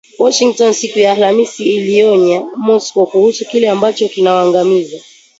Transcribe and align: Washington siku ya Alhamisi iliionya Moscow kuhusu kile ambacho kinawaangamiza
Washington 0.19 0.73
siku 0.73 0.99
ya 0.99 1.11
Alhamisi 1.11 1.63
iliionya 1.63 2.41
Moscow 2.57 3.05
kuhusu 3.07 3.45
kile 3.45 3.69
ambacho 3.69 4.09
kinawaangamiza 4.09 4.97